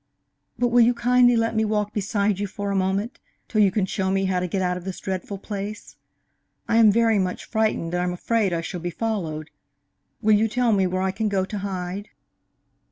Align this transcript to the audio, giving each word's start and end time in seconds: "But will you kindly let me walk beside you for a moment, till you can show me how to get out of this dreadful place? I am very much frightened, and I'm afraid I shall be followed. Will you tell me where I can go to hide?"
"But 0.57 0.69
will 0.69 0.81
you 0.81 0.95
kindly 0.95 1.35
let 1.35 1.55
me 1.55 1.63
walk 1.63 1.93
beside 1.93 2.39
you 2.39 2.47
for 2.47 2.71
a 2.71 2.75
moment, 2.75 3.19
till 3.47 3.61
you 3.61 3.69
can 3.69 3.85
show 3.85 4.09
me 4.09 4.25
how 4.25 4.39
to 4.39 4.47
get 4.47 4.63
out 4.63 4.75
of 4.75 4.83
this 4.83 4.99
dreadful 4.99 5.37
place? 5.37 5.95
I 6.67 6.77
am 6.77 6.91
very 6.91 7.19
much 7.19 7.45
frightened, 7.45 7.93
and 7.93 8.01
I'm 8.01 8.13
afraid 8.13 8.51
I 8.51 8.61
shall 8.61 8.79
be 8.79 8.89
followed. 8.89 9.51
Will 10.19 10.33
you 10.33 10.47
tell 10.47 10.71
me 10.71 10.87
where 10.87 11.03
I 11.03 11.11
can 11.11 11.29
go 11.29 11.45
to 11.45 11.59
hide?" 11.59 12.09